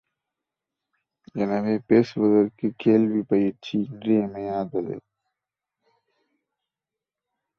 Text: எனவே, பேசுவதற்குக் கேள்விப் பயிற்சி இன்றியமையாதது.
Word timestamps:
எனவே, 1.35 1.77
பேசுவதற்குக் 1.87 2.77
கேள்விப் 2.77 3.29
பயிற்சி 3.29 3.87
இன்றியமையாதது. 3.91 4.95